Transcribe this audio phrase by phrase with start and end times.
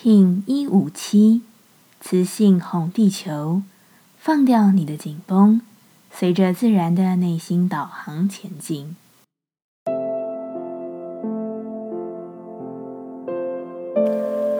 [0.00, 1.42] King 一五七，
[2.00, 3.62] 磁性红地球，
[4.16, 5.60] 放掉你的紧绷，
[6.12, 8.94] 随着自然的内心导航前进。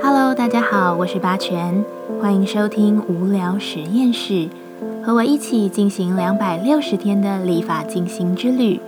[0.02, 1.84] Hello，大家好，我是八全，
[2.20, 4.48] 欢迎收听无聊实验室，
[5.04, 8.80] 和我一起进行两百六十天的立法进行之旅，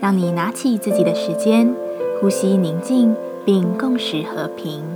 [0.00, 1.72] 让你拿起自己的时间，
[2.20, 3.14] 呼吸宁静，
[3.44, 4.91] 并共识和平。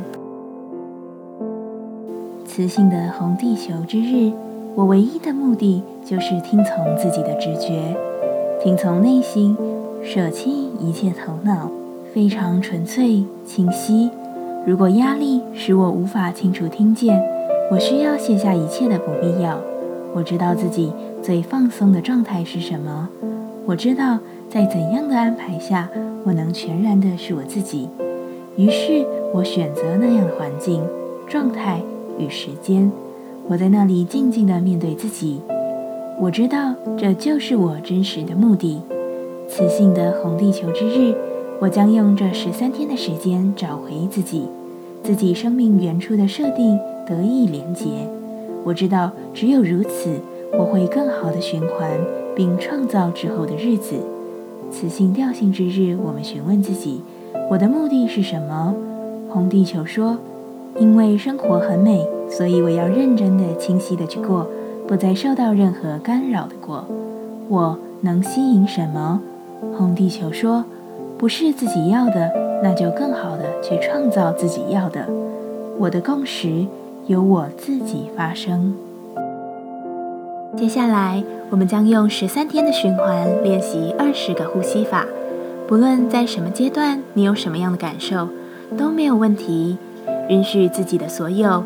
[2.57, 4.33] 磁性的红地球之日，
[4.75, 7.95] 我唯一的目的就是听从自己的直觉，
[8.63, 9.55] 听从内心，
[10.03, 11.71] 舍弃一切头脑，
[12.15, 14.09] 非常纯粹清晰。
[14.67, 17.23] 如果压力使我无法清楚听见，
[17.71, 19.61] 我需要卸下一切的不必要。
[20.15, 20.91] 我知道自己
[21.23, 23.11] 最放松的状态是什么，
[23.67, 24.19] 我知道
[24.49, 25.91] 在怎样的安排下，
[26.25, 27.91] 我能全然的是我自己。
[28.57, 29.05] 于是
[29.35, 30.83] 我选择那样的环境
[31.29, 31.83] 状态。
[32.19, 32.91] 与时间，
[33.49, 35.41] 我在那里静静地面对自己。
[36.19, 38.81] 我知道这就是我真实的目的。
[39.49, 41.15] 磁性的红地球之日，
[41.61, 44.49] 我将用这十三天的时间找回自己，
[45.03, 47.87] 自己生命原初的设定得以连结。
[48.65, 50.19] 我知道只有如此，
[50.59, 51.91] 我会更好的循环
[52.35, 53.97] 并创造之后的日子。
[54.73, 57.01] 磁性调性之日，我们询问自己：
[57.51, 58.75] 我的目的是什么？
[59.29, 60.19] 红地球说。
[60.79, 64.47] 因为生活很美，所以我要认真的、清晰的去过，
[64.87, 66.85] 不再受到任何干扰的过。
[67.49, 69.21] 我能吸引什么？
[69.77, 70.65] 红地球说
[71.17, 72.31] ：“不是自己要的，
[72.63, 75.07] 那就更好的去创造自己要的。”
[75.79, 76.67] 我的共识
[77.07, 78.75] 由我自己发生。
[80.57, 85.07] 接下来，我们将用十三天的循环练习二十个呼吸法。
[85.67, 88.29] 不论在什么阶段，你有什么样的感受，
[88.77, 89.79] 都没有问题。
[90.29, 91.63] 允许自己的所有，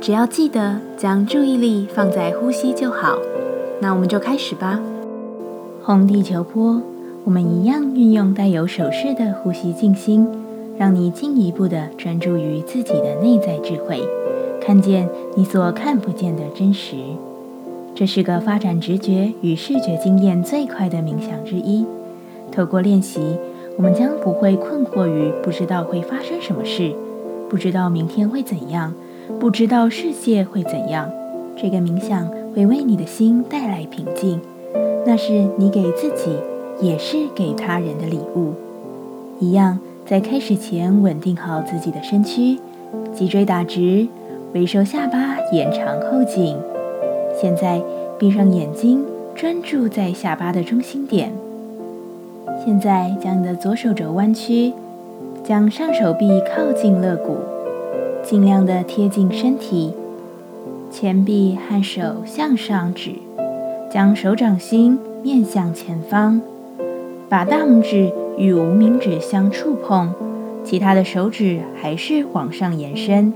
[0.00, 3.18] 只要记得将注意力放在呼吸就好。
[3.80, 4.80] 那我们就开始吧。
[5.82, 6.80] 红地球波，
[7.24, 10.26] 我们一样运用带有手势的呼吸静心，
[10.76, 14.02] 让你进一步的专注于自己的内在智慧，
[14.60, 16.96] 看见你所看不见的真实。
[17.94, 21.84] 这是个发展直觉与视觉经验最快的冥想之一。
[22.52, 23.36] 透过练习，
[23.76, 26.92] 我们将不会困惑于不知道会发生什么事。
[27.48, 28.92] 不知道明天会怎样，
[29.40, 31.10] 不知道世界会怎样。
[31.56, 34.40] 这个冥想会为你的心带来平静，
[35.06, 36.36] 那是你给自己，
[36.80, 38.52] 也是给他人的礼物。
[39.40, 42.58] 一样，在开始前稳定好自己的身躯，
[43.14, 44.06] 脊椎打直，
[44.52, 46.56] 微收下巴，延长后颈。
[47.40, 47.80] 现在
[48.18, 49.04] 闭上眼睛，
[49.34, 51.32] 专注在下巴的中心点。
[52.64, 54.72] 现在将你的左手肘弯曲。
[55.48, 57.38] 将上手臂靠近肋骨，
[58.22, 59.94] 尽量的贴近身体，
[60.90, 63.12] 前臂和手向上指，
[63.90, 66.38] 将手掌心面向前方，
[67.30, 70.12] 把大拇指与无名指相触碰，
[70.62, 73.32] 其他的手指还是往上延伸。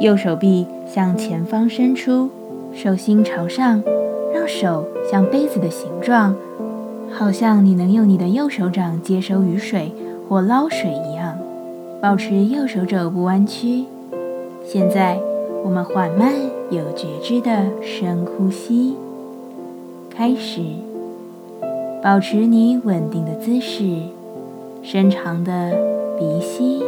[0.00, 2.30] 右手臂向前方伸出，
[2.72, 3.82] 手心朝上，
[4.32, 6.34] 让手像杯子的形状，
[7.12, 9.92] 好像你能用你的右手掌接收雨水。
[10.28, 11.38] 或捞水一样，
[12.00, 13.84] 保持右手肘不弯曲。
[14.64, 15.18] 现在，
[15.64, 16.32] 我们缓慢
[16.70, 18.96] 有觉知的深呼吸，
[20.10, 20.62] 开始。
[22.02, 24.00] 保持你稳定的姿势，
[24.82, 25.72] 深长的
[26.18, 26.82] 鼻吸、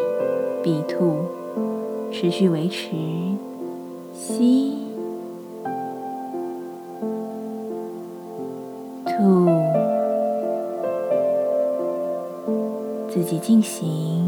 [0.62, 1.19] 鼻吐，
[2.12, 2.91] 持续维持。
[4.12, 4.78] 吸、
[9.04, 9.47] 吐。
[13.28, 14.28] 己进行。